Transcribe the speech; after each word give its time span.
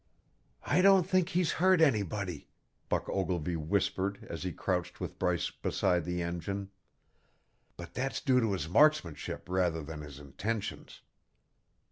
"I 0.63 0.81
don't 0.81 1.07
think 1.07 1.29
he's 1.29 1.51
hurt 1.51 1.79
anybody," 1.79 2.47
Buck 2.89 3.07
Ogilvy 3.07 3.55
whispered 3.55 4.25
as 4.27 4.41
he 4.41 4.51
crouched 4.51 4.99
with 4.99 5.19
Bryce 5.19 5.51
beside 5.51 6.05
the 6.05 6.23
engine, 6.23 6.71
"but 7.77 7.93
that's 7.93 8.19
due 8.19 8.39
to 8.39 8.53
his 8.53 8.67
marksmanship 8.67 9.47
rather 9.47 9.83
than 9.83 10.01
his 10.01 10.17
intentions." 10.19 11.01